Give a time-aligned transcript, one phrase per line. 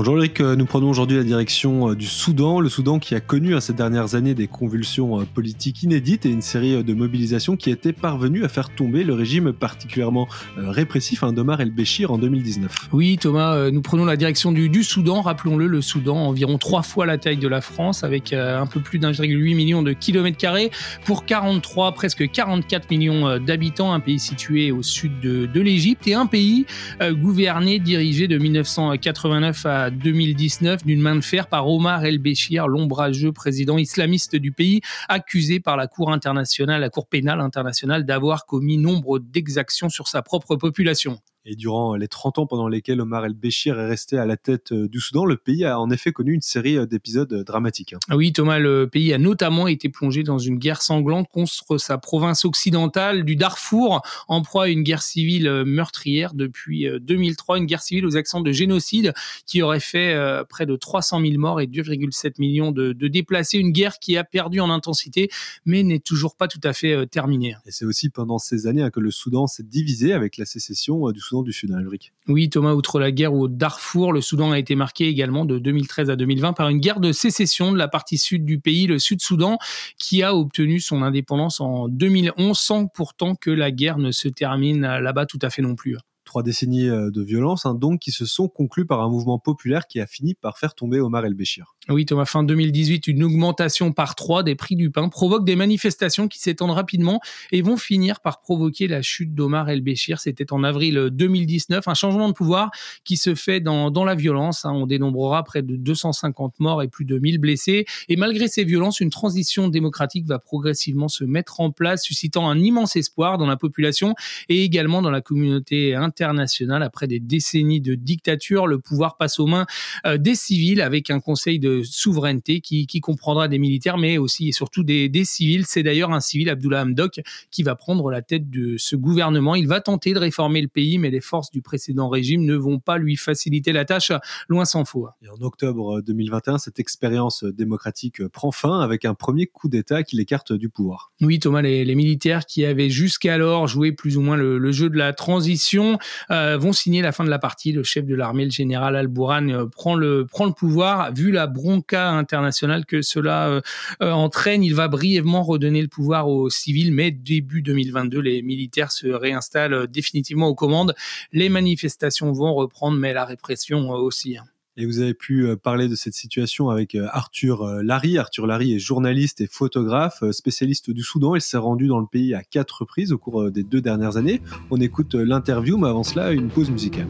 [0.00, 3.20] Bonjour Eric, euh, nous prenons aujourd'hui la direction euh, du Soudan, le Soudan qui a
[3.20, 7.54] connu hein, ces dernières années des convulsions euh, politiques inédites et une série de mobilisations
[7.54, 10.26] qui étaient parvenues à faire tomber le régime particulièrement
[10.56, 12.88] répressif hein, d'Omar el-Béchir en 2019.
[12.92, 17.18] Oui Thomas, nous prenons la direction du, Soudan, rappelons-le, le Soudan environ trois fois la
[17.18, 20.70] taille de la France avec un peu plus d'1,8 million de kilomètres carrés
[21.04, 26.24] pour 43, presque 44 millions d'habitants, un pays situé au sud de l'Égypte et un
[26.24, 26.64] pays
[27.02, 33.78] gouverné, dirigé de 1989 à 2019 d'une main de fer par Omar el-Béchir, l'ombrageux président
[33.78, 39.18] islamiste du pays, accusé par la Cour internationale, la Cour pénale internationale, d'avoir commis nombre
[39.18, 41.18] d'exactions sur sa propre population.
[41.46, 44.88] Et durant les 30 ans pendant lesquels Omar el-Béchir est resté à la tête euh,
[44.88, 47.94] du Soudan, le pays a en effet connu une série euh, d'épisodes euh, dramatiques.
[47.94, 47.98] Hein.
[48.10, 51.96] Ah oui, Thomas, le pays a notamment été plongé dans une guerre sanglante contre sa
[51.96, 57.82] province occidentale du Darfour, en proie à une guerre civile meurtrière depuis 2003, une guerre
[57.82, 59.14] civile aux accents de génocide
[59.46, 60.14] qui aurait fait
[60.48, 64.24] près de 300 000 morts et 2,7 millions de, de, déplacés, une guerre qui a
[64.24, 65.30] perdu en intensité,
[65.64, 67.56] mais n'est toujours pas tout à fait terminée.
[67.66, 71.10] Et c'est aussi pendant ces années hein, que le Soudan s'est divisé avec la sécession
[71.10, 71.29] du Soudan
[71.72, 71.80] hein,
[72.28, 76.10] Oui, Thomas, outre la guerre au Darfour, le Soudan a été marqué également de 2013
[76.10, 79.58] à 2020 par une guerre de sécession de la partie sud du pays, le Sud-Soudan,
[79.98, 84.82] qui a obtenu son indépendance en 2011 sans pourtant que la guerre ne se termine
[84.82, 85.96] là-bas tout à fait non plus
[86.30, 89.88] trois décennies euh, de violence, hein, donc qui se sont conclues par un mouvement populaire
[89.88, 91.74] qui a fini par faire tomber Omar el-Béchir.
[91.88, 96.28] Oui, Thomas, fin 2018, une augmentation par trois des prix du pain provoque des manifestations
[96.28, 97.20] qui s'étendent rapidement
[97.50, 100.20] et vont finir par provoquer la chute d'Omar el-Béchir.
[100.20, 102.70] C'était en avril 2019, un changement de pouvoir
[103.04, 104.64] qui se fait dans, dans la violence.
[104.64, 104.70] Hein.
[104.72, 107.86] On dénombrera près de 250 morts et plus de 1000 blessés.
[108.08, 112.58] Et malgré ces violences, une transition démocratique va progressivement se mettre en place, suscitant un
[112.60, 114.14] immense espoir dans la population
[114.48, 116.82] et également dans la communauté internationale internationale.
[116.82, 119.66] Après des décennies de dictature, le pouvoir passe aux mains
[120.06, 124.52] euh, des civils avec un conseil de souveraineté qui, comprendra des militaires, mais aussi et
[124.52, 125.64] surtout des, civils.
[125.66, 127.20] C'est d'ailleurs un civil, Abdullah Hamdok,
[127.50, 129.54] qui va prendre la tête de ce gouvernement.
[129.54, 132.78] Il va tenter de réformer le pays, mais les forces du précédent régime ne vont
[132.78, 134.12] pas lui faciliter la tâche,
[134.48, 135.08] loin s'en faut.
[135.22, 140.16] Et en octobre 2021, cette expérience démocratique prend fin avec un premier coup d'État qui
[140.16, 141.12] l'écarte du pouvoir.
[141.20, 145.12] Oui, Thomas, les, militaires qui avaient jusqu'alors joué plus ou moins le jeu de la
[145.12, 145.98] transition
[146.30, 147.72] euh, vont signer la fin de la partie.
[147.72, 151.12] Le chef de l'armée, le général Al-Bourhan, euh, prend le prend le pouvoir.
[151.12, 153.60] Vu la bronca internationale que cela
[154.02, 158.92] euh, entraîne, il va brièvement redonner le pouvoir aux civils, mais début 2022, les militaires
[158.92, 160.94] se réinstallent définitivement aux commandes.
[161.32, 164.38] Les manifestations vont reprendre, mais la répression aussi.
[164.80, 168.16] Et vous avez pu euh, parler de cette situation avec euh, Arthur euh, Larry.
[168.16, 171.34] Arthur Larry est journaliste et photographe, spécialiste du Soudan.
[171.34, 174.40] Il s'est rendu dans le pays à quatre reprises au cours des deux dernières années.
[174.70, 177.08] On écoute l'interview, mais avant cela, une pause musicale.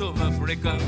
[0.00, 0.78] of Africa.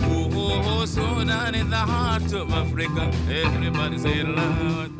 [0.00, 4.91] Oh, oh, oh, Sudan down in the heart of Africa, everybody say loud.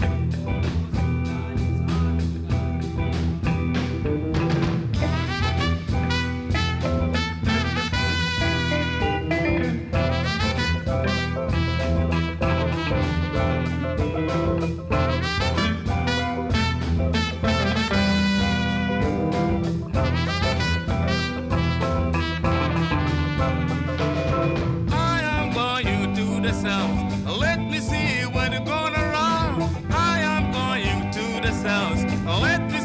[26.73, 27.41] south.
[27.47, 29.59] Let me see what's going around.
[29.91, 32.01] I am going to the south.
[32.47, 32.82] Let me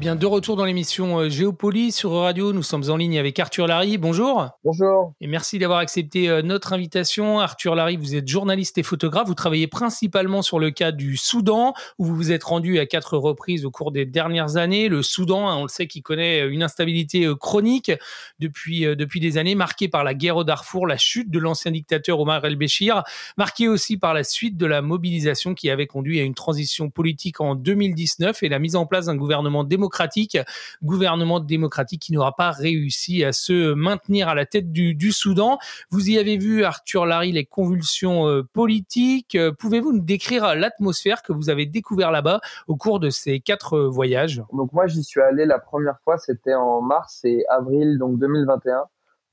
[0.00, 3.66] bien, de retour dans l'émission euh, Géopolis sur Radio, nous sommes en ligne avec Arthur
[3.66, 3.98] Larry.
[3.98, 4.48] Bonjour.
[4.64, 5.12] Bonjour.
[5.20, 7.38] Et merci d'avoir accepté euh, notre invitation.
[7.38, 9.28] Arthur Larry, vous êtes journaliste et photographe.
[9.28, 13.18] Vous travaillez principalement sur le cas du Soudan, où vous vous êtes rendu à quatre
[13.18, 14.88] reprises au cours des dernières années.
[14.88, 17.92] Le Soudan, hein, on le sait, qui connaît euh, une instabilité chronique
[18.38, 22.18] depuis, depuis des années, marquée par la guerre au Darfour, la chute de l'ancien dictateur
[22.20, 23.02] Omar el-Béchir,
[23.36, 27.42] marquée aussi par la suite de la mobilisation qui avait conduit à une transition politique
[27.42, 30.38] en 2019 et la mise en place d'un gouvernement démocratique démocratique,
[30.84, 35.58] gouvernement démocratique qui n'aura pas réussi à se maintenir à la tête du, Soudan.
[35.90, 39.34] Vous y avez vu, Arthur Larry, les convulsions euh, politiques.
[39.34, 43.76] Euh, pouvez-vous nous décrire l'atmosphère que vous avez découvert là-bas au cours de ces quatre
[43.76, 44.44] euh, voyages?
[44.52, 48.84] Donc moi, j'y suis allé la première fois, c'était en mars et avril donc 2021.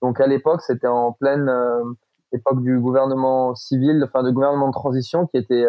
[0.02, 1.52] Donc à l'époque, c'était en pleine
[2.34, 5.66] époque du gouvernement civil, enfin de gouvernement de transition qui était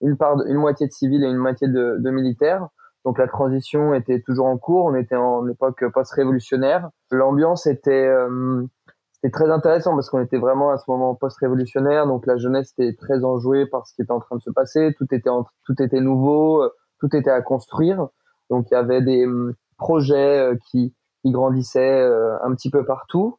[0.00, 2.68] une part, une moitié de civils et une moitié de, de militaires.
[3.04, 6.88] Donc la transition était toujours en cours, on était en époque post-révolutionnaire.
[7.10, 8.64] L'ambiance était, euh,
[9.32, 13.24] très intéressant parce qu'on était vraiment à ce moment post-révolutionnaire, donc la jeunesse était très
[13.24, 15.30] enjouée par ce qui était en train de se passer, tout était
[15.64, 18.08] tout était nouveau, euh, tout était à construire.
[18.50, 22.06] Donc il y avait des hum, projets euh, qui, qui grandissaient
[22.42, 23.38] un petit peu partout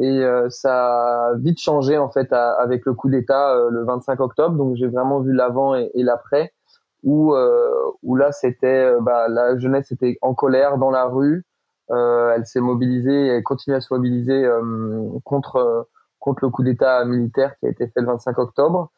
[0.00, 4.56] et ça a vite changé en fait avec le coup d'État le 25 octobre.
[4.56, 6.52] Donc j'ai vraiment vu l'avant et l'après
[7.02, 7.70] où euh,
[8.02, 11.44] où là c'était euh, bah, la jeunesse était en colère dans la rue.
[11.90, 14.46] Euh, elle s'est mobilisée et elle continue à se mobiliser
[15.24, 18.90] contre contre le coup d'État militaire qui a été fait le 25 octobre.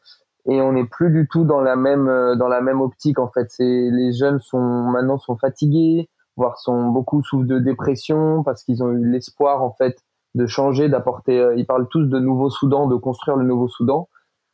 [0.45, 3.45] Et on n'est plus du tout dans la même dans la même optique en fait.
[3.49, 8.83] C'est les jeunes sont maintenant sont fatigués voire sont beaucoup sous de dépression parce qu'ils
[8.83, 9.97] ont eu l'espoir en fait
[10.33, 14.07] de changer d'apporter ils parlent tous de nouveau Soudan de construire le nouveau Soudan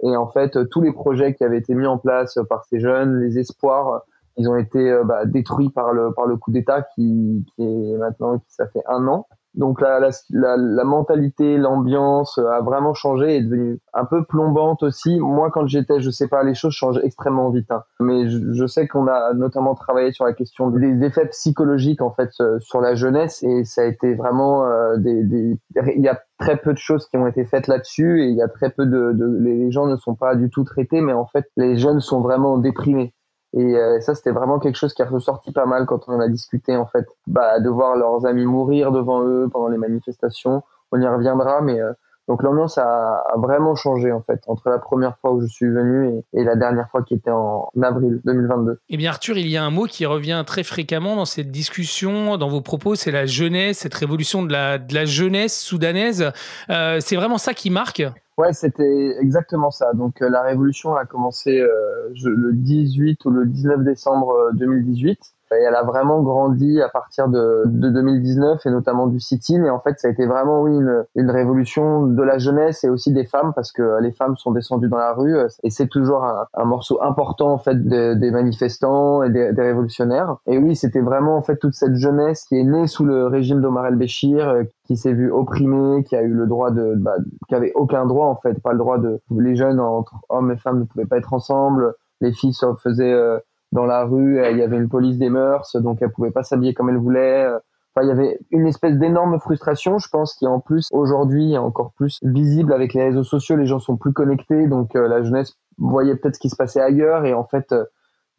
[0.03, 3.19] et en fait, tous les projets qui avaient été mis en place par ces jeunes,
[3.19, 4.03] les espoirs,
[4.37, 7.97] ils ont été euh, bah, détruits par le par le coup d'État qui, qui est
[7.97, 9.27] maintenant qui ça fait un an.
[9.57, 14.83] Donc la, la, la, mentalité, l'ambiance a vraiment changé et est devenue un peu plombante
[14.83, 15.19] aussi.
[15.19, 17.71] Moi, quand j'étais, je sais pas, les choses changent extrêmement vite.
[17.71, 17.83] Hein.
[17.99, 22.11] Mais je, je sais qu'on a notamment travaillé sur la question des effets psychologiques en
[22.11, 25.59] fait euh, sur la jeunesse et ça a été vraiment euh, des, des,
[25.95, 28.41] il y a très peu de choses qui ont été faites là-dessus et il y
[28.41, 31.25] a très peu de, de les gens ne sont pas du tout traités, mais en
[31.25, 33.13] fait les jeunes sont vraiment déprimés.
[33.53, 36.19] Et euh, ça, c'était vraiment quelque chose qui a ressorti pas mal quand on en
[36.19, 40.63] a discuté, en fait, bah, de voir leurs amis mourir devant eux pendant les manifestations.
[40.91, 41.93] On y reviendra, mais euh,
[42.27, 46.21] donc l'ambiance a, vraiment changé en fait entre la première fois où je suis venu
[46.33, 48.79] et, la dernière fois qui était en avril 2022.
[48.89, 52.37] Eh bien Arthur, il y a un mot qui revient très fréquemment dans cette discussion,
[52.37, 56.31] dans vos propos, c'est la jeunesse, cette révolution de la, de la jeunesse soudanaise.
[56.69, 58.03] Euh, c'est vraiment ça qui marque?
[58.37, 59.93] Ouais, c'était exactement ça.
[59.93, 65.63] Donc euh, la révolution a commencé euh, le 18 ou le 19 décembre 2018 et
[65.63, 69.63] elle a vraiment grandi à partir de, de 2019 et notamment du sit-in.
[69.63, 72.89] Et en fait, ça a été vraiment oui, une, une, révolution de la jeunesse et
[72.89, 76.23] aussi des femmes parce que les femmes sont descendues dans la rue et c'est toujours
[76.23, 80.37] un, un, morceau important en fait des manifestants et des, des, révolutionnaires.
[80.47, 83.61] Et oui, c'était vraiment en fait toute cette jeunesse qui est née sous le régime
[83.61, 87.15] d'Omar el-Béchir, euh, qui s'est vue opprimée, qui a eu le droit de, bah,
[87.47, 90.57] qui avait aucun droit en fait, pas le droit de, les jeunes entre hommes et
[90.57, 93.39] femmes ne pouvaient pas être ensemble, les filles se faisaient euh,
[93.71, 96.73] dans la rue, il y avait une police des mœurs, donc elle pouvait pas s'habiller
[96.73, 97.47] comme elle voulait.
[97.95, 101.57] Enfin, il y avait une espèce d'énorme frustration, je pense, qui en plus aujourd'hui est
[101.57, 103.55] encore plus visible avec les réseaux sociaux.
[103.55, 106.81] Les gens sont plus connectés, donc euh, la jeunesse voyait peut-être ce qui se passait
[106.81, 107.85] ailleurs et en fait euh,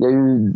[0.01, 0.53] il y a eu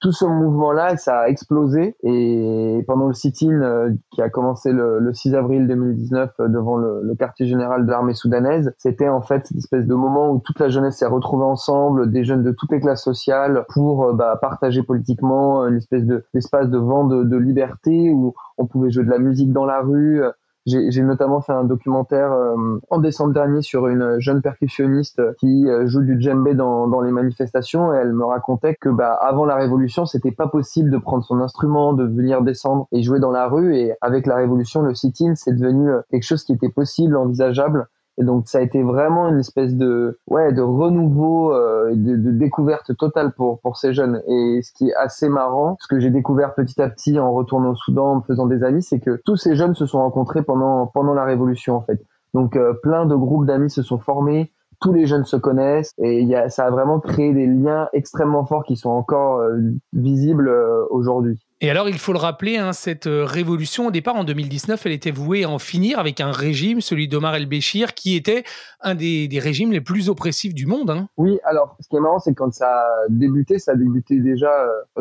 [0.00, 1.96] tout ce mouvement-là, ça a explosé.
[2.04, 6.76] Et pendant le sit-in euh, qui a commencé le, le, 6 avril 2019 euh, devant
[6.76, 10.38] le, le quartier général de l'armée soudanaise, c'était en fait une espèce de moment où
[10.38, 14.12] toute la jeunesse s'est retrouvée ensemble, des jeunes de toutes les classes sociales, pour euh,
[14.12, 18.90] bah, partager politiquement une espèce de d'espace de vent de, de liberté où on pouvait
[18.90, 20.22] jouer de la musique dans la rue,
[20.66, 25.86] j'ai notamment fait un documentaire euh, en décembre dernier sur une jeune percussionniste qui euh,
[25.86, 29.56] joue du djembé dans, dans les manifestations et elle me racontait que bah, avant la
[29.56, 33.46] révolution, c'était pas possible de prendre son instrument, de venir descendre et jouer dans la
[33.46, 33.76] rue.
[33.76, 37.86] Et avec la révolution, le sit-in, c'est devenu euh, quelque chose qui était possible, envisageable
[38.18, 42.30] et donc ça a été vraiment une espèce de ouais de renouveau, euh, de, de,
[42.30, 44.22] découverte totale pour pour ces jeunes.
[44.28, 47.70] Et ce qui est assez marrant, ce que j'ai découvert petit à petit en retournant
[47.72, 50.86] au Soudan, en faisant des amis, c'est que tous ces jeunes se sont rencontrés pendant
[50.86, 52.00] pendant la révolution en fait.
[52.34, 56.22] Donc euh, plein de groupes d'amis se sont formés, tous les jeunes se connaissent et
[56.22, 59.56] y a, ça a vraiment créé des liens extrêmement forts qui sont encore euh,
[59.92, 61.43] visibles euh, aujourd'hui.
[61.60, 64.92] Et alors, il faut le rappeler, hein, cette euh, révolution, au départ, en 2019, elle
[64.92, 68.44] était vouée à en finir avec un régime, celui d'Omar el-Béchir, qui était
[68.80, 70.90] un des, des, régimes les plus oppressifs du monde.
[70.90, 71.08] Hein.
[71.16, 74.20] Oui, alors, ce qui est marrant, c'est que quand ça a débuté, ça a débuté
[74.20, 74.50] déjà,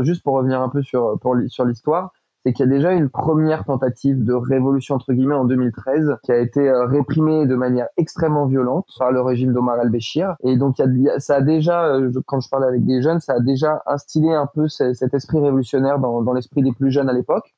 [0.01, 3.63] juste pour revenir un peu sur, sur l'histoire, c'est qu'il y a déjà une première
[3.63, 8.45] tentative de révolution entre guillemets en 2013 qui a été euh, réprimée de manière extrêmement
[8.45, 10.35] violente par le régime d'Omar al-Béchir.
[10.43, 10.75] Et donc
[11.19, 14.47] ça a déjà, euh, quand je parle avec des jeunes, ça a déjà instillé un
[14.53, 17.53] peu cet esprit révolutionnaire dans, l'esprit des plus jeunes à l'époque.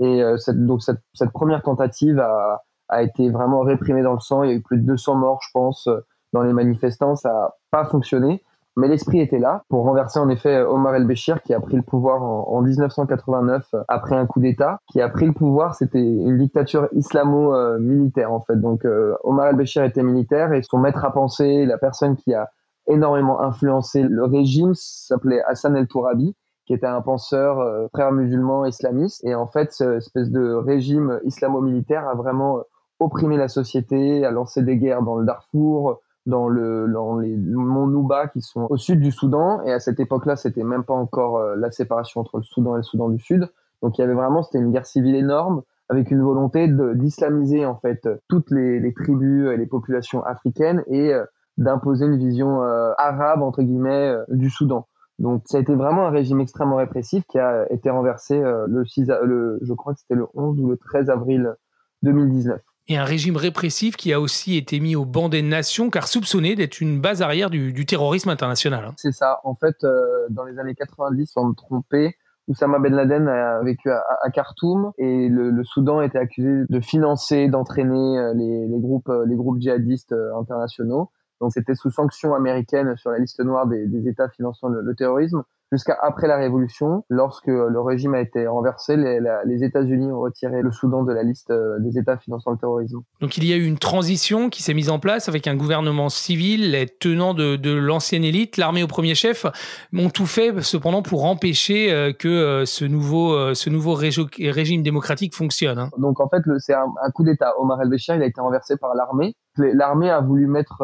[0.00, 4.20] Et euh, cette, donc cette, cette, première tentative a, a été vraiment réprimée dans le
[4.20, 4.42] sang.
[4.42, 5.88] Il y a eu plus de 200 morts, je pense,
[6.32, 7.14] dans les manifestants.
[7.14, 8.42] Ça n'a pas fonctionné.
[8.76, 12.22] Mais l'esprit était là pour renverser en effet Omar el-Béchir qui a pris le pouvoir
[12.22, 14.78] en, 1989 après un coup d'État.
[14.90, 18.56] Qui a pris le pouvoir, c'était une dictature islamo-militaire en fait.
[18.56, 22.50] Donc euh, Omar el-Béchir était militaire et son maître à penser, la personne qui a
[22.88, 26.34] énormément influencé le régime s'appelait Hassan el-Tourabi
[26.66, 29.24] qui était un penseur euh, frère musulman islamiste.
[29.24, 32.62] Et en fait, cette espèce de régime islamo-militaire a vraiment
[33.00, 37.86] opprimé la société, a lancé des guerres dans le Darfour, dans, le, dans les monts
[37.86, 39.62] Nouba qui sont au sud du Soudan.
[39.62, 42.78] Et à cette époque-là, c'était même pas encore euh, la séparation entre le Soudan et
[42.78, 43.48] le Soudan du Sud.
[43.82, 47.76] Donc il y avait vraiment, c'était une guerre civile énorme avec une volonté d'islamiser en
[47.76, 51.24] fait toutes les, tribus et les populations africaines et euh,
[51.58, 54.86] d'imposer une vision euh, arabe entre guillemets du Soudan.
[55.18, 59.06] Donc ça a été vraiment un régime extrêmement répressif qui a été renversé le 6
[59.22, 61.54] le, je crois que c'était le 11 ou le 13 avril
[62.02, 66.06] 2019 et un régime répressif qui a aussi été mis au banc des nations car
[66.06, 68.84] soupçonné d'être une base arrière du, terrorisme international.
[68.84, 68.94] Hein.
[68.96, 69.40] C'est ça.
[69.44, 73.90] En fait, euh, dans les années 90, sans me tromper, Oussama Ben Laden a vécu
[73.90, 79.36] à, Khartoum et le, Soudan était accusé de financer, d'entraîner euh, les, groupes, euh, les
[79.36, 81.10] groupes djihadistes internationaux.
[81.40, 85.42] Donc c'était sous sanction américaine sur la liste noire des, États finançant le terrorisme
[85.74, 90.62] jusqu'à après la Révolution, lorsque le régime a été renversé, les, les États-Unis ont retiré
[90.62, 93.00] le Soudan de la liste euh, des États finançant le terrorisme.
[93.20, 96.08] Donc il y a eu une transition qui s'est mise en place avec un gouvernement
[96.08, 99.46] civil, les tenants de, de l'ancienne élite, l'armée au premier chef,
[99.92, 105.34] ont tout fait cependant pour empêcher euh, que euh, ce nouveau, ce nouveau régime démocratique
[105.34, 105.78] fonctionne.
[105.78, 105.90] Hein.
[105.98, 107.52] Donc en fait, c'est un, un, coup d'État.
[107.58, 109.34] Omar el-Béchir, il a été renversé par l'armée.
[109.56, 110.82] L'armée a voulu mettre,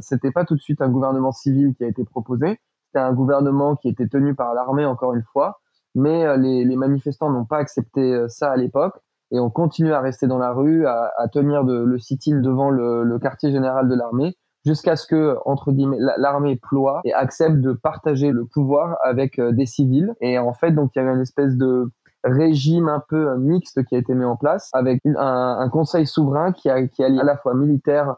[0.00, 2.58] c'était pas tout de suite un gouvernement civil qui a été proposé,
[2.90, 5.60] c'était un gouvernement qui était tenu par l'armée, encore une fois,
[5.94, 8.98] mais euh, les, manifestants n'ont pas accepté euh, ça à l'époque
[9.30, 13.16] et ont continué à rester dans la rue, à, tenir de, le sit-in devant le,
[13.20, 15.72] quartier général de l'armée, jusqu'à ce que, entre
[16.18, 20.12] l'armée ploie et accepte de partager le pouvoir avec euh, des civils.
[20.20, 21.92] Et en fait, donc, il y avait une espèce de
[22.24, 26.50] régime un peu mixte qui a été mis en place avec un, un conseil souverain
[26.50, 28.16] qui, a, qui allie à la fois militaire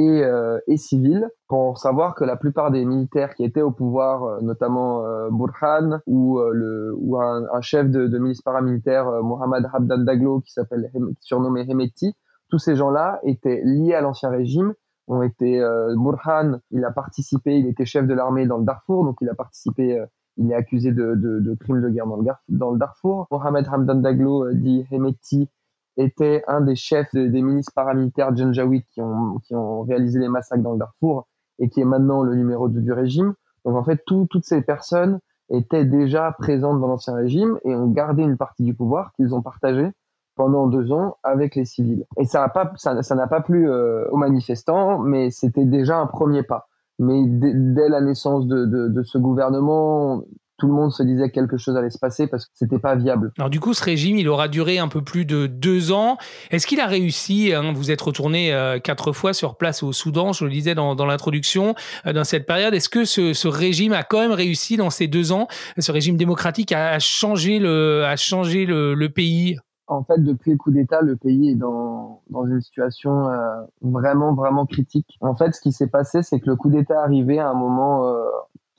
[0.00, 4.24] et, euh, et civile pour savoir que la plupart des militaires qui étaient au pouvoir,
[4.24, 10.04] euh, notamment euh, Burhan ou, euh, le, ou un, chef de, milice paramilitaire, Mohamed Habdan
[10.04, 10.90] Daglo, qui s'appelle
[11.20, 12.14] surnommé Hemeti,
[12.48, 14.74] tous ces gens-là étaient liés à l'ancien régime
[15.08, 15.60] ont été
[15.96, 19.34] Burhan, il a participé, il était chef de l'armée dans le Darfour, donc il a
[19.34, 20.00] participé,
[20.36, 23.26] il est accusé de, crimes de guerre dans le, dans le Darfour.
[23.32, 25.48] Mohamed Hamdan Daglo dit Hemeti
[25.96, 30.62] était un des chefs des milices paramilitaires Janjaweed qui ont, qui ont réalisé les massacres
[30.62, 31.26] dans le Darfour
[31.58, 33.34] et qui est maintenant le numéro 2 du régime.
[33.64, 35.20] Donc en fait, toutes ces personnes
[35.50, 39.42] étaient déjà présentes dans l'ancien régime et ont gardé une partie du pouvoir qu'ils ont
[39.42, 39.90] partagé
[40.36, 42.06] pendant deux ans avec les civils.
[42.18, 46.06] Et ça n'a pas, ça, n'a pas plu euh, aux manifestants, mais c'était déjà un
[46.06, 46.68] premier pas.
[46.98, 50.22] Mais dès la naissance de, de, de, ce gouvernement,
[50.60, 52.94] tout le monde se disait que quelque chose allait se passer parce que c'était pas
[52.94, 53.32] viable.
[53.38, 56.18] Alors du coup, ce régime, il aura duré un peu plus de deux ans.
[56.50, 60.32] Est-ce qu'il a réussi hein, Vous êtes retourné euh, quatre fois sur place au Soudan,
[60.32, 61.74] je le disais dans, dans l'introduction,
[62.06, 62.74] euh, dans cette période.
[62.74, 65.48] Est-ce que ce, ce, régime a quand même réussi dans ces deux ans,
[65.78, 69.56] ce régime démocratique, à changer le, pays?
[69.90, 74.34] En fait, depuis le coup d'État, le pays est dans, dans une situation euh, vraiment,
[74.34, 75.18] vraiment critique.
[75.20, 78.06] En fait, ce qui s'est passé, c'est que le coup d'État arrivait à un moment
[78.06, 78.24] euh,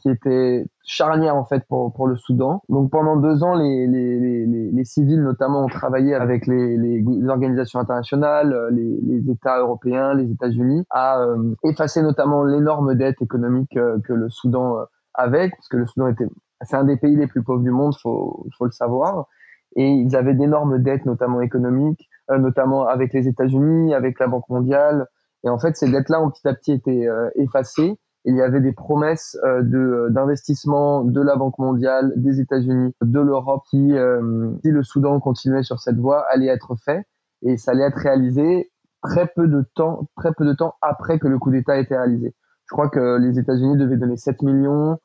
[0.02, 2.62] qui était charnière en fait pour, pour le Soudan.
[2.70, 8.54] Donc pendant deux ans, les, les, les, civils notamment ont travaillé avec les, organisations internationales,
[8.54, 14.00] euh, les, les États européens, les États-Unis, à euh, effacer notamment l'énorme dette économique euh,
[14.04, 14.78] que le Soudan
[15.14, 16.28] avait, parce que le Soudan était,
[16.62, 19.28] c'est un des pays les plus pauvres du monde, faut, faut le savoir.
[19.76, 25.08] Et ils avaient d'énormes dettes, notamment économiques, notamment avec les États-Unis, avec la Banque mondiale.
[25.46, 28.72] Et en fait, ces dettes-là ont petit à petit été effacées il y avait des
[28.72, 34.72] promesses euh, de d'investissement de la Banque mondiale, des États-Unis, de l'Europe qui, euh, si
[34.72, 37.06] le Soudan continuait sur cette voie, allait être fait
[37.44, 41.28] et ça allait être réalisé très peu de temps, très peu de temps après que
[41.28, 42.36] le coup d'État ait été réalisé.
[42.66, 45.00] Je crois que les États-Unis devaient donner 7 millions,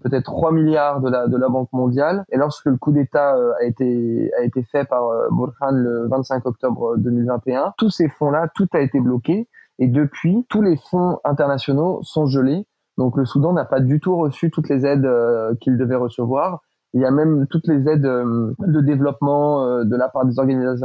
[0.00, 2.24] peut-être 3 milliards de la de la Banque mondiale.
[2.30, 6.46] Et lorsque le coup d'État euh, a été a été fait par Burhan le 25
[6.46, 9.46] octobre 2021, tous ces fonds-là, tout a été bloqué.
[9.78, 12.66] Et depuis, tous les fonds internationaux sont gelés.
[12.98, 16.62] Donc le Soudan n'a pas du tout reçu toutes les aides euh, qu'il devait recevoir.
[16.94, 20.34] Il y a même toutes les aides de développement de la part des,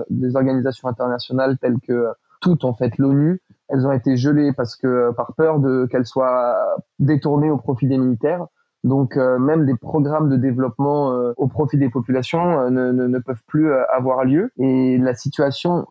[0.10, 2.08] des organisations internationales telles que
[2.40, 3.42] toutes en fait l'ONU.
[3.68, 6.56] Elles ont été gelées parce que par peur de qu'elles soient
[7.00, 8.46] détournées au profit des militaires.
[8.84, 13.74] Donc même des programmes de développement au profit des populations ne, ne, ne, peuvent plus
[13.74, 14.52] avoir lieu.
[14.58, 15.88] Et la situation,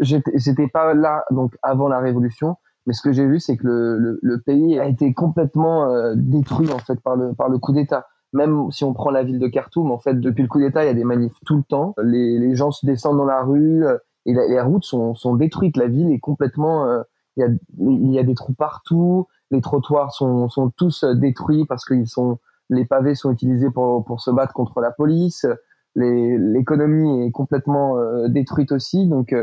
[0.00, 2.56] j'étais pas là donc avant la révolution,
[2.86, 6.14] mais ce que j'ai vu, c'est que le, le, le, pays a été complètement euh,
[6.16, 8.06] détruit en fait par le par le coup d'État.
[8.32, 10.86] Même si on prend la ville de Khartoum, en fait, depuis le coup d'État, il
[10.86, 11.94] y a des manifs tout le temps.
[12.02, 15.76] Les, les gens se descendent dans la rue euh, et les routes sont, sont détruites.
[15.76, 17.02] La ville est complètement, euh,
[17.36, 19.26] il y a il y a des trous partout.
[19.50, 22.38] Les trottoirs sont sont tous détruits parce qu'ils sont
[22.68, 25.46] les pavés sont utilisés pour pour se battre contre la police.
[25.96, 27.96] L'économie est complètement
[28.28, 29.34] détruite aussi, donc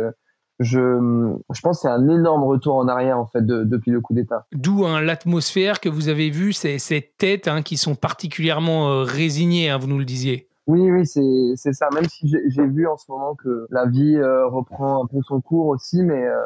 [0.60, 4.14] je, je pense que c'est un énorme retour en arrière en fait depuis le coup
[4.14, 4.48] d'État.
[4.54, 9.04] D'où hein, l'atmosphère que vous avez vue, ces, ces têtes hein, qui sont particulièrement euh,
[9.04, 10.50] résignées, hein, vous nous le disiez.
[10.66, 11.88] Oui, oui, c'est ça.
[11.94, 15.40] Même si j'ai vu en ce moment que la vie euh, reprend un peu son
[15.40, 16.42] cours aussi, mais euh,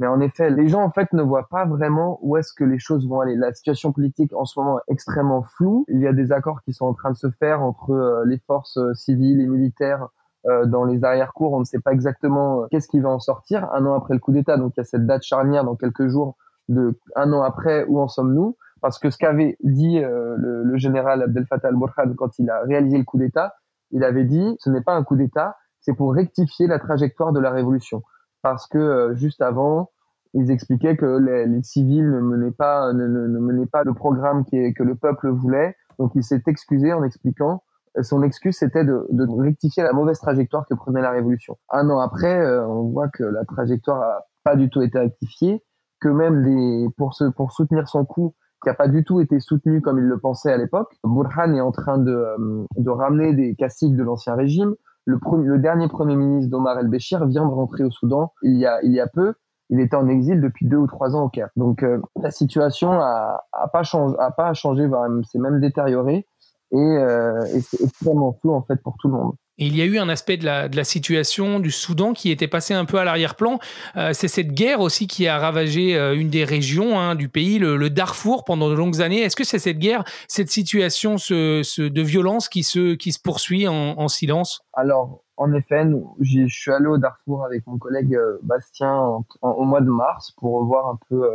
[0.00, 2.80] mais en effet, les gens en fait ne voient pas vraiment où est-ce que les
[2.80, 3.36] choses vont aller.
[3.36, 5.84] La situation politique en ce moment est extrêmement floue.
[5.86, 8.78] Il y a des accords qui sont en train de se faire entre les forces
[8.94, 10.08] civiles et militaires
[10.46, 13.70] euh, dans les arrière-cours, on ne sait pas exactement euh, qu'est-ce qui va en sortir
[13.74, 14.56] un an après le coup d'État.
[14.56, 16.36] Donc il y a cette date charnière dans quelques jours
[16.68, 18.56] de un an après où en sommes-nous?
[18.80, 22.62] Parce que ce qu'avait dit euh, le, le, général Abdel Fattah al-Burhan quand il a
[22.62, 23.54] réalisé le coup d'État,
[23.90, 27.40] il avait dit ce n'est pas un coup d'État, c'est pour rectifier la trajectoire de
[27.40, 28.02] la révolution.
[28.42, 29.90] Parce que juste avant,
[30.34, 35.76] ils expliquaient que les, civils ne menaient pas le programme que le peuple voulait.
[35.98, 37.62] Donc il s'est excusé en expliquant
[38.02, 39.06] son excuse c'était de,
[39.42, 41.58] rectifier la mauvaise trajectoire que prenait la révolution.
[41.70, 45.62] Un an après, euh, on voit que la trajectoire a pas du tout été rectifiée,
[46.00, 47.14] que même pour,
[47.52, 50.56] soutenir son coup, qui a pas du tout été soutenu comme il le pensait à
[50.56, 50.94] l'époque.
[51.04, 54.74] Burhan est en train de, euh, de ramener des caciques de l'ancien régime.
[55.06, 58.82] Le, le dernier premier ministre d'Omar el-Béchir vient de rentrer au Soudan il y a,
[58.82, 59.34] il y a peu.
[59.72, 61.48] Il était en exil depuis deux ou trois ans au Caire.
[61.56, 64.88] Donc euh, la situation a, a pas changé, a pas changé,
[65.30, 66.26] c'est même détérioré
[66.72, 69.32] et, euh, et c'est extrêmement flou en fait pour tout le monde.
[69.60, 72.72] Et il y a eu un aspect de la, situation du Soudan qui était passé
[72.72, 73.58] un peu à l'arrière-plan.
[73.96, 77.58] Euh, c'est cette guerre aussi qui a ravagé euh, une des régions hein, du pays,
[77.58, 79.20] le, Darfour, pendant de longues années.
[79.20, 84.62] Est-ce que c'est cette guerre, cette situation de violence qui se, poursuit en, en silence?
[84.72, 85.84] Alors, en effet,
[86.20, 90.64] je suis allé au Darfour avec mon collègue euh, Bastien au mois de mars pour
[90.64, 91.28] voir un peu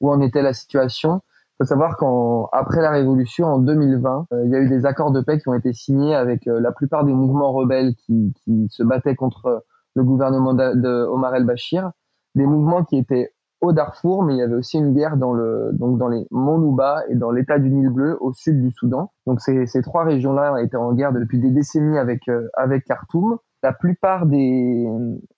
[0.00, 1.22] où en était la situation
[1.60, 5.20] faut savoir qu'après la Révolution, en 2020, euh, il y a eu des accords de
[5.20, 8.82] paix qui ont été signés avec euh, la plupart des mouvements rebelles qui, qui se
[8.82, 9.62] battaient contre
[9.94, 11.90] le gouvernement de, Omar el-Bashir.
[12.34, 15.70] Des mouvements qui étaient au Darfour, mais il y avait aussi une guerre dans le
[15.74, 19.12] donc dans les monts Nouba et dans l'État du Nil bleu au sud du Soudan.
[19.26, 23.36] Donc ces, ces trois régions-là été en guerre depuis des décennies avec euh, avec Khartoum.
[23.62, 24.88] La plupart des,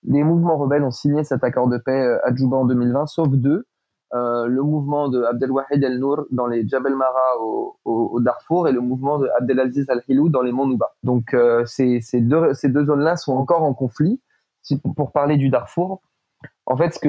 [0.05, 3.67] des mouvements rebelles ont signé cet accord de paix à Djouba en 2020, sauf deux,
[4.15, 9.19] euh, le mouvement de Abdelwahid El-Nour dans les Jabal Mara au, Darfour et le mouvement
[9.19, 10.95] de Abdelaziz Al-Hilou dans les monts Nouba.
[11.03, 14.21] Donc euh, ces, deux, ces deux zones-là sont encore en conflit.
[14.97, 16.03] pour parler du Darfour,
[16.67, 17.09] en fait, ce que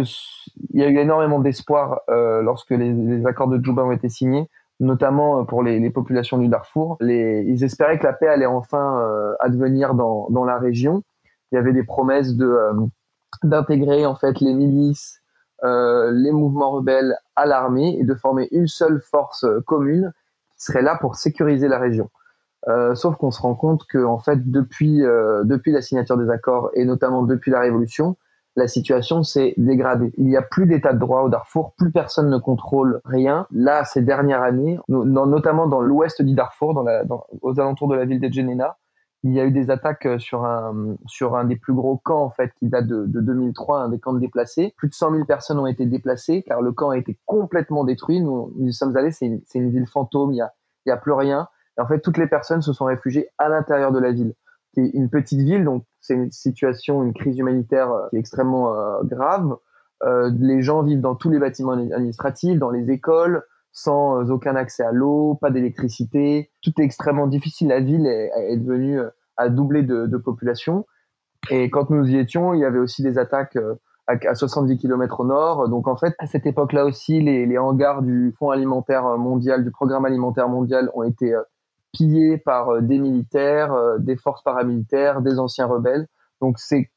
[0.74, 4.50] il y a eu énormément d'espoir euh, lorsque les, accords de Djouba ont été signés,
[4.80, 6.98] notamment pour les, populations du Darfour.
[7.02, 9.06] Ils espéraient que la paix allait enfin
[9.42, 11.04] advenir dans, dans la région.
[11.52, 12.58] Il y avait des promesses de
[13.44, 15.23] d'intégrer en fait les milices
[15.64, 20.12] euh, les mouvements rebelles à l'armée et de former une seule force euh, commune
[20.58, 22.10] qui serait là pour sécuriser la région.
[22.68, 25.02] Euh, sauf qu'on se rend compte que en fait depuis
[25.44, 28.16] depuis la signature des accords et notamment depuis la révolution,
[28.56, 30.14] la situation s'est dégradée.
[30.18, 33.48] Il n'y a plus d'état de droit au Darfour, plus personne ne contrôle rien.
[33.52, 38.20] Là, ces dernières années, notamment dans l'ouest du Darfour, dans, aux alentours de la ville
[38.20, 38.78] de Djenena,
[39.24, 42.24] il y a eu des attaques euh, sur un, sur un des plus gros camps,
[42.24, 44.74] en fait, qui date de, de 2003, un des camps de déplacés.
[44.78, 48.20] Plus de 100 000 personnes ont été déplacées, car le camp a été complètement détruit.
[48.20, 50.54] Nous, nous sommes allés, c'est une, une, ville fantôme, il y a,
[50.86, 51.48] y a plus rien.
[51.78, 54.34] Et en fait, toutes les personnes se sont réfugiées à l'intérieur de la ville,
[54.74, 58.20] qui est une petite ville, donc c'est une situation, une crise humanitaire euh, qui est
[58.20, 59.56] extrêmement euh, grave.
[60.38, 63.42] Les gens vivent dans tous les bâtiments administratifs, dans les écoles,
[63.74, 66.52] sans euh, aucun accès à l'eau, pas d'électricité.
[66.62, 67.70] Tout est extrêmement difficile.
[67.70, 70.86] La ville est, devenue euh, à doubler de, population.
[71.50, 73.74] Et quand nous y étions, il y avait aussi des attaques euh,
[74.08, 75.68] à, à 70 km au nord.
[75.68, 79.72] Donc en fait, à cette époque-là aussi, les, les, hangars du Fonds alimentaire mondial, du
[79.72, 81.34] Programme alimentaire mondial, ont été
[81.92, 86.08] pillés par des militaires, des forces paramilitaires, des anciens rebelles.
[86.42, 86.90] Donc c'est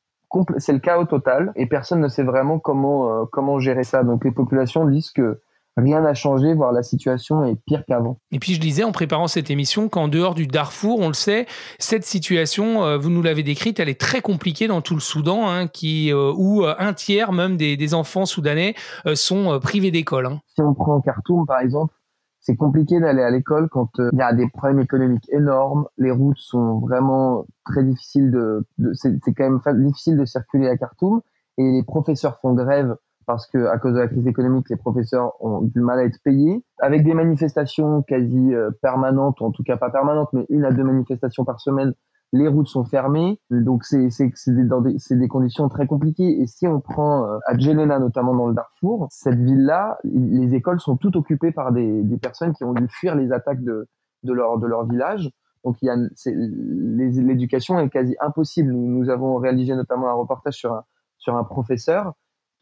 [0.59, 4.03] c'est le chaos total et personne ne sait vraiment comment comment gérer ça.
[4.03, 5.41] Donc les populations disent que
[5.77, 8.19] rien n'a changé, voire la situation est pire qu'avant.
[8.33, 11.47] Et puis je disais en préparant cette émission qu'en dehors du Darfour, on le sait,
[11.79, 15.49] cette situation, euh, vous nous l'avez décrite, elle est très compliquée dans tout le Soudan,
[15.49, 18.75] hein, qui, euh, où euh, un tiers même des, enfants soudanais
[19.15, 20.27] sont privés d'école.
[20.27, 20.41] Hein.
[20.49, 21.95] Si on prend Khartoum par exemple,
[22.41, 26.39] c'est compliqué d'aller à l'école quand il y a des problèmes économiques énormes, les routes
[26.39, 31.21] sont vraiment très difficiles de, de c'est quand même difficile de circuler à Khartoum
[31.59, 35.33] et les professeurs font grève parce que à cause de la crise économique, les professeurs
[35.45, 39.77] ont du mal à être payés, avec des manifestations quasi euh, permanentes, en tout cas
[39.77, 41.93] pas permanentes, mais une à deux manifestations par semaine.
[42.33, 44.09] Les routes sont fermées, donc c'est
[44.49, 46.41] des, des conditions très compliquées.
[46.41, 50.81] Et si on prend euh, à Djenena, notamment dans le Darfour, cette ville-là, les écoles
[50.81, 53.89] sont toutes occupées par des, des personnes qui ont dû fuir les attaques de
[54.25, 55.31] de leur de leur village.
[55.65, 58.73] Donc il l'éducation est quasi impossible.
[58.73, 60.85] Nous, nous avons réalisé notamment un reportage sur un
[61.19, 62.15] sur un professeur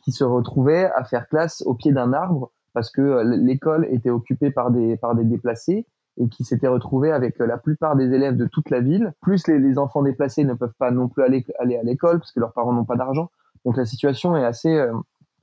[0.05, 4.11] qui se retrouvaient à faire classe au pied d'un arbre parce que euh, l'école était
[4.11, 5.87] occupée par des, par des déplacés
[6.19, 9.15] et qui s'étaient retrouvés avec euh, la plupart des élèves de toute la ville.
[9.23, 12.33] Plus les, les enfants déplacés ne peuvent pas non plus aller, aller à l'école parce
[12.33, 13.31] que leurs parents n'ont pas d'argent.
[13.65, 14.93] Donc la situation est assez, euh,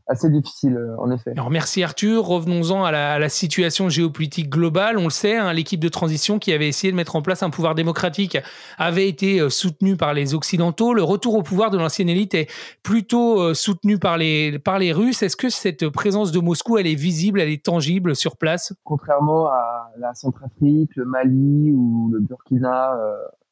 [0.08, 1.32] assez difficile, euh, en effet.
[1.32, 2.26] Alors merci Arthur.
[2.26, 4.98] Revenons-en à la, situation géopolitique globale.
[4.98, 7.50] On le sait, hein, l'équipe de transition qui avait essayé de mettre en place un
[7.50, 8.38] pouvoir démocratique
[8.78, 10.94] avait été euh, soutenue par les Occidentaux.
[10.94, 12.52] Le retour au pouvoir de l'ancienne élite est
[12.84, 15.24] plutôt euh, soutenu par les, par les Russes.
[15.24, 18.74] Est-ce que cette présence de Moscou, elle est visible, elle est tangible sur place?
[18.84, 22.98] Contrairement à la Centrafrique, le Mali ou le Burkina,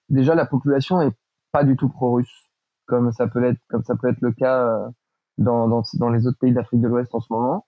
[0.10, 1.14] déjà la population est
[1.52, 2.50] pas du tout pro-russe,
[2.86, 4.92] comme ça peut comme ça peut être le cas
[5.40, 7.66] dans, dans, les autres pays d'Afrique de l'Ouest en ce moment.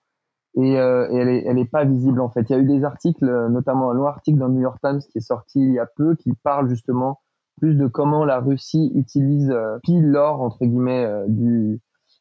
[0.54, 2.48] Et, euh, et, elle, est, elle est pas visible en fait.
[2.48, 5.00] Il y a eu des articles, notamment un long article dans le New York Times
[5.10, 7.20] qui est sorti il y a peu, qui parle justement
[7.62, 11.80] plus de comment la Russie utilise euh, pile l'or entre guillemets euh, du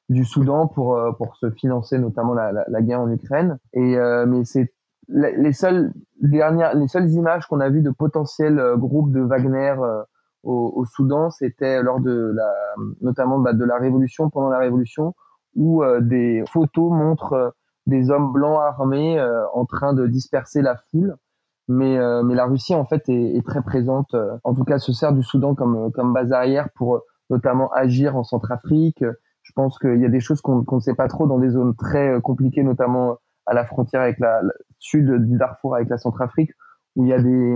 [0.09, 3.57] du Soudan pour euh, pour se financer notamment la, la, guerre en Ukraine.
[3.73, 3.95] Et
[4.27, 4.73] mais c'est
[5.07, 9.75] les seules dernières les seules images qu'on a vues de potentiels groupes de Wagner
[10.43, 12.53] au, au, Soudan, c'était lors de la
[13.01, 15.15] notamment bah, de la révolution pendant la révolution
[15.55, 17.49] où euh, des photos montrent euh,
[17.85, 21.15] des hommes blancs armés euh, en train de disperser la foule.
[21.67, 25.23] Mais, mais la Russie, en fait, est, très présente, en tout cas se sert du
[25.23, 29.05] Soudan comme, comme base arrière pour notamment agir en Centrafrique.
[29.41, 31.73] Je pense qu'il y a des choses qu'on ne sait pas trop dans des zones
[31.75, 34.41] très compliquées, notamment à la frontière avec la,
[34.79, 36.51] sud du Darfour avec la Centrafrique,
[36.97, 37.55] où il y a des,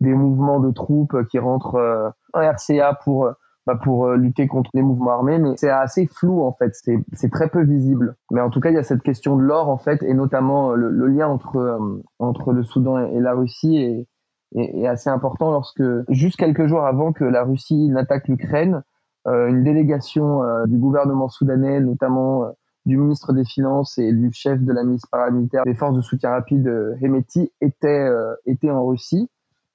[0.00, 3.34] des mouvements de troupes qui rentrent en RCA pour
[3.74, 6.72] pour euh, lutter contre les mouvements armés, mais c'est assez flou en fait,
[7.12, 8.14] c'est très peu visible.
[8.30, 10.70] Mais en tout cas, il y a cette question de l'or en fait, et notamment
[10.72, 14.06] euh, le, lien entre euh, entre le Soudan et, la Russie est,
[14.54, 18.82] est, assez important lorsque juste quelques jours avant que la Russie n'attaque l'Ukraine,
[19.28, 22.44] une délégation du gouvernement soudanais, notamment
[22.84, 26.30] du ministre des Finances et du chef de la ministre paramilitaire des forces de soutien
[26.30, 28.08] rapide, Hemeti, était
[28.46, 29.28] était en Russie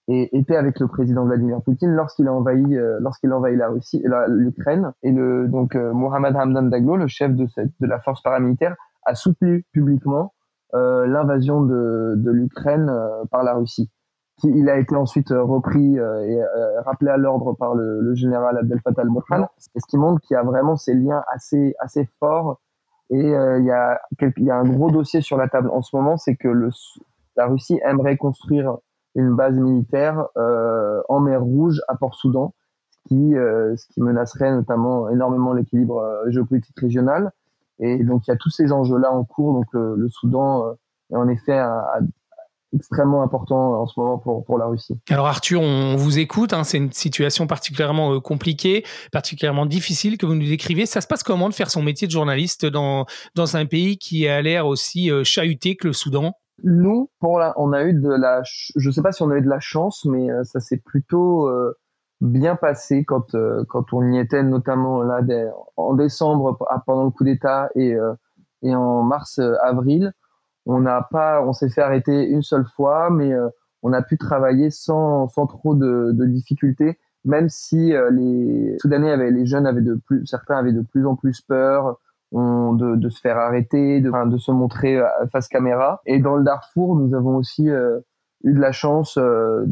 [0.08, 3.70] et était avec le président Vladimir Poutine lorsqu'il a envahi euh, lorsqu'il a envahi la
[3.70, 4.94] Russie l'Ukraine.
[5.04, 8.76] Et le donc euh, Mohamed Hamdan Daglo le chef de cette de la force paramilitaire
[9.06, 10.34] a soutenu publiquement
[10.74, 13.90] euh, l'invasion de de l'Ukraine euh, par la Russie.
[14.44, 16.42] Il a été ensuite repris et
[16.84, 19.48] rappelé à l'ordre par le, le, général Abdel Fattah al-Burhan.
[19.60, 22.60] Ce qui montre qu'il y a vraiment ces liens assez assez forts.
[23.12, 25.96] Et il y a il y a un gros dossier sur la table en ce
[25.96, 26.72] moment c'est que le
[27.36, 28.78] la Russie aimerait construire
[29.16, 32.54] une base militaire euh, en mer Rouge à Port-Soudan,
[32.92, 37.32] ce qui, euh, ce qui menacerait notamment énormément l'équilibre euh, géopolitique régional.
[37.80, 39.54] Et donc il y a tous ces enjeux-là en cours.
[39.54, 40.76] Donc le, Soudan
[41.12, 41.60] est en effet
[42.76, 45.00] extrêmement important en ce moment pour, pour la Russie.
[45.10, 50.36] Alors Arthur, on vous écoute, hein, c'est une situation particulièrement compliquée, particulièrement difficile que vous
[50.36, 50.86] nous décrivez.
[50.86, 54.28] Ça se passe comment de faire son métier de journaliste dans, dans un pays qui
[54.28, 56.36] a l'air aussi chahuté que le Soudan?
[56.64, 59.42] Nous, pour la, on a eu de la, je sais pas si on a eu
[59.42, 61.76] de la chance, mais euh, ça s'est plutôt euh,
[62.22, 65.22] bien passé quand euh, quand on y était, notamment là
[65.78, 67.96] en décembre pendant le coup d'État et
[68.64, 70.14] et en mars avril.
[70.68, 73.34] On n'a pas, on s'est fait arrêter une seule fois, mais
[73.82, 79.32] on a pu travailler sans sans trop de, de difficultés, même si les Soudanais avaient,
[79.32, 81.98] les jeunes avaient de plus, certains avaient de plus en plus peur
[82.32, 86.02] de, de, se faire arrêter, de, se montrer euh, face caméra.
[86.06, 88.00] Et dans le Darfour, nous avons aussi euh,
[88.44, 89.66] eu de la chance, euh,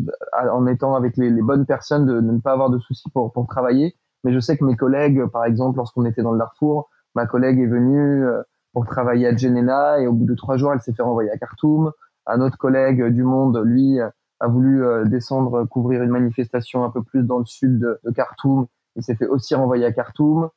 [0.51, 3.95] en étant avec les, bonnes personnes, de, ne pas avoir de soucis pour, travailler.
[4.23, 7.59] Mais je sais que mes collègues, par exemple, lorsqu'on était dans le Darfour, ma collègue
[7.59, 8.25] est venue
[8.73, 11.37] pour travailler à Djenena et au bout de trois jours, elle s'est fait renvoyer à
[11.37, 11.91] Khartoum.
[12.27, 17.23] Un autre collègue du Monde, lui, a voulu descendre couvrir une manifestation un peu plus
[17.23, 18.67] dans le sud de, de Khartoum.
[18.97, 20.49] Il s'est fait aussi renvoyer à Khartoum.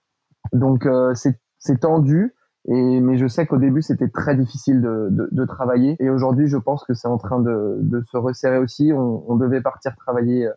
[0.52, 2.34] Donc c'est c'est tendu
[2.66, 5.96] Et, mais je sais qu'au début, c'était très difficile de, de, travailler.
[6.00, 8.92] Et aujourd'hui, je pense que c'est en train de, de, se resserrer aussi.
[8.92, 10.52] On, devait partir travailler euh,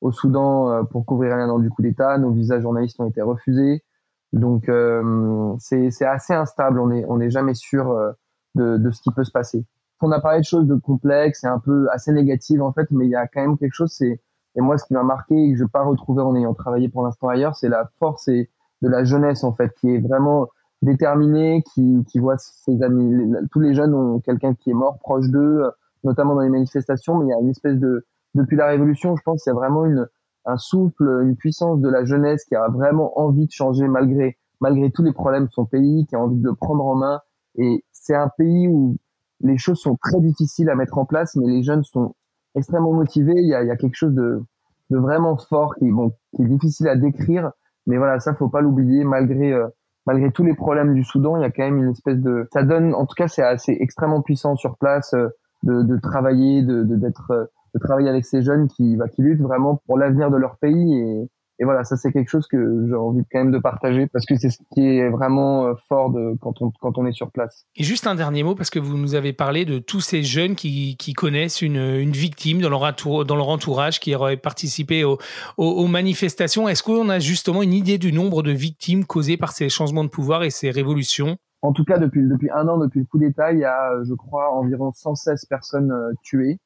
[0.00, 2.18] au Soudan euh, pour couvrir un an du coup d'État.
[2.18, 3.84] Nos visas journalistes ont été refusés.
[4.32, 6.80] Donc, euh, c'est assez instable.
[6.80, 8.12] On n'est on est jamais sûr euh,
[8.54, 9.64] de, ce qui peut se passer.
[10.00, 13.06] On a parlé de choses de complexes et un peu assez négatives, en fait, mais
[13.06, 14.20] il y a quand même quelque chose, et
[14.56, 17.02] moi, ce qui m'a marqué et que je n'ai pas retrouvé en ayant travaillé pour
[17.02, 18.50] l'instant ailleurs, c'est la force et
[18.82, 20.48] de la jeunesse, en fait, qui est vraiment
[20.82, 23.32] déterminé, qui, qui voit ses amis.
[23.50, 25.64] tous les jeunes ont quelqu'un qui est mort proche d'eux,
[26.04, 29.22] notamment dans les manifestations, mais il y a une espèce de, depuis la Révolution, je
[29.22, 30.06] pense qu'il y a vraiment une,
[30.44, 34.90] un souffle, une puissance de la jeunesse qui a vraiment envie de changer malgré, malgré
[34.90, 37.20] tous les problèmes de son pays, qui a envie de le prendre en main.
[37.56, 38.96] Et c'est un pays où
[39.40, 42.14] les choses sont très difficiles à mettre en place, mais les jeunes sont
[42.54, 43.34] extrêmement motivés.
[43.36, 44.42] Il y a, il y a quelque chose de,
[44.90, 47.50] de vraiment fort qui, bon, qui est difficile à décrire,
[47.86, 49.04] mais voilà, ça faut pas l'oublier.
[49.04, 49.68] Malgré euh,
[50.06, 52.62] malgré tous les problèmes du Soudan, il y a quand même une espèce de, ça
[52.62, 55.28] donne, en tout cas, c'est assez extrêmement puissant sur place euh,
[55.64, 57.44] de, de travailler, de d'être, euh,
[57.74, 61.00] de, travailler avec ces jeunes qui, bah, qui luttent vraiment pour l'avenir de leur pays
[61.00, 64.26] et, et voilà, ça c'est quelque chose que j'ai envie quand même de partager parce
[64.26, 67.30] que c'est ce qui est vraiment euh, fort de, quand, on, quand on est sur
[67.30, 67.66] place.
[67.76, 70.54] Et juste un dernier mot parce que vous nous avez parlé de tous ces jeunes
[70.54, 75.18] qui, qui connaissent une, une victime dans leur, dans leur entourage qui aurait participé aux,
[75.56, 76.68] aux, manifestations.
[76.68, 80.10] Est-ce qu'on a justement une idée du nombre de victimes causées par ces changements de
[80.10, 81.38] pouvoir et ces révolutions?
[81.62, 84.12] En tout cas, depuis, depuis un an, depuis le coup d'État, il y a, je
[84.12, 86.58] crois, environ 116 personnes euh, tuées,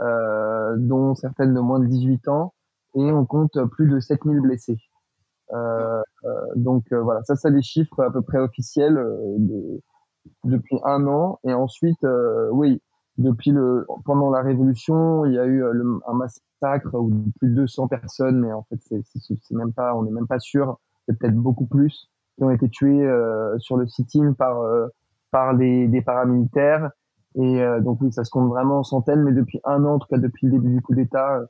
[0.00, 2.54] euh, dont certaines de moins de 18 ans
[2.94, 4.78] et on compte plus de 7000 blessés.
[5.52, 8.94] Euh, euh, donc euh, voilà, ça c'est des chiffres à peu près officiels
[9.38, 9.80] de,
[10.44, 11.38] depuis un an.
[11.44, 12.06] Et ensuite,
[12.52, 12.80] oui,
[13.18, 17.54] depuis le pendant la révolution, il y a eu le, un massacre où plus de
[17.54, 21.36] 200 personnes, mais en fait c'est même pas, on n'est même pas sûr, c'est peut-être
[21.36, 23.06] beaucoup plus qui ont été tués
[23.58, 24.56] sur le sit-in par
[25.30, 26.90] par les, des paramilitaires.
[27.34, 30.08] Et donc oui, ça se compte vraiment en centaines, mais depuis un an, en tout
[30.08, 31.40] cas depuis le début du coup d'État,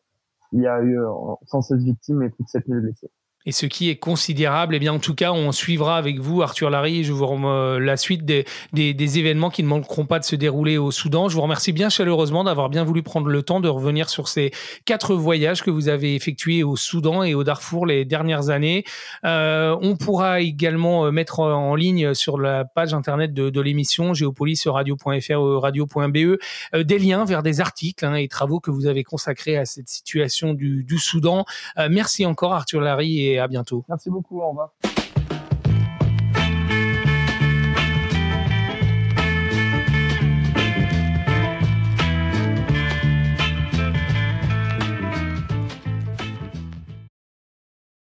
[0.52, 0.98] il y a eu
[1.46, 3.10] 116 euh, victimes et plus de 7000 blessés.
[3.46, 6.70] Et ce qui est considérable, eh bien en tout cas, on suivra avec vous, Arthur
[6.70, 10.78] Larry, je vous remets la suite des, événements qui ne manqueront pas de se dérouler
[10.78, 11.28] au Soudan.
[11.28, 14.52] Je vous remercie bien chaleureusement d'avoir bien voulu prendre le temps de revenir sur ces
[14.84, 18.84] quatre voyages que vous avez effectués au Soudan et au Darfour les dernières années.
[19.24, 24.14] Euh, on pourra également euh, mettre en ligne sur la page internet de, de l'émission
[24.14, 26.38] géopolice radio.fr radio.be
[26.74, 29.88] euh, des liens vers des articles hein, et travaux que vous avez consacrés à cette
[29.88, 31.44] situation du, Soudan.
[31.78, 33.84] Euh, merci encore Arthur Larry et à bientôt.
[33.88, 34.72] Merci beaucoup, au revoir.